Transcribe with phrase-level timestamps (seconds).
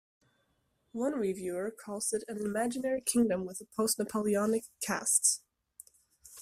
[0.93, 5.43] One reviewer calls it "an imaginary kingdom with a post-Napoleonic cast".